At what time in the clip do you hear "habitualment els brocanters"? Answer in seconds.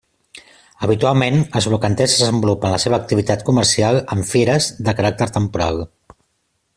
0.87-2.15